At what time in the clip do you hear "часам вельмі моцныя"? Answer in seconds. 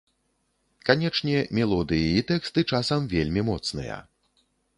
2.79-4.01